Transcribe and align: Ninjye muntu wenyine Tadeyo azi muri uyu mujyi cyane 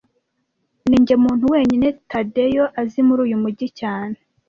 Ninjye 0.89 1.15
muntu 1.23 1.45
wenyine 1.53 1.87
Tadeyo 2.11 2.65
azi 2.81 2.99
muri 3.07 3.19
uyu 3.25 3.37
mujyi 3.43 3.67
cyane 3.79 4.17